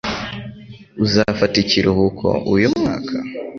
Uzafata 1.03 1.55
ikiruhuko 1.63 2.27
uyu 2.53 2.67
mwaka? 2.77 3.15